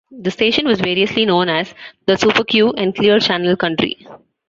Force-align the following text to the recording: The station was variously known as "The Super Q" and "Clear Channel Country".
The 0.09 0.31
station 0.31 0.65
was 0.67 0.81
variously 0.81 1.27
known 1.27 1.47
as 1.47 1.75
"The 2.07 2.17
Super 2.17 2.43
Q" 2.43 2.71
and 2.75 2.95
"Clear 2.95 3.19
Channel 3.19 3.55
Country". 3.55 3.97